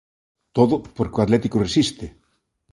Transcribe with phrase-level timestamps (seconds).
[0.57, 2.05] Todo porque o Atlético resiste.